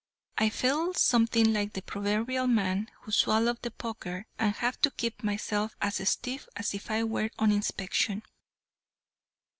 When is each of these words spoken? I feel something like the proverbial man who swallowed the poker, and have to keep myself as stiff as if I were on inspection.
I 0.39 0.49
feel 0.49 0.95
something 0.95 1.53
like 1.53 1.73
the 1.73 1.83
proverbial 1.83 2.47
man 2.47 2.89
who 3.01 3.11
swallowed 3.11 3.61
the 3.61 3.69
poker, 3.69 4.25
and 4.39 4.55
have 4.55 4.81
to 4.81 4.89
keep 4.89 5.23
myself 5.23 5.75
as 5.79 6.09
stiff 6.09 6.49
as 6.55 6.73
if 6.73 6.89
I 6.89 7.03
were 7.03 7.29
on 7.37 7.51
inspection. 7.51 8.23